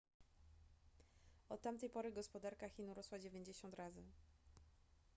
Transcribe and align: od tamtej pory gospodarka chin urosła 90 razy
od 1.49 1.61
tamtej 1.61 1.89
pory 1.89 2.11
gospodarka 2.11 2.69
chin 2.69 2.89
urosła 2.89 3.19
90 3.19 3.73
razy 3.73 4.03